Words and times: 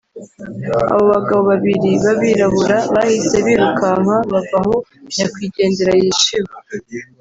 “Abo 0.91 1.01
bagabo 1.13 1.41
babiri 1.51 1.89
b’abirabura 2.03 2.77
bahise 2.93 3.35
birukanka 3.45 4.05
bava 4.31 4.39
aho 4.59 4.73
nyakwigendera 5.17 5.91
yiciwe 6.01 6.53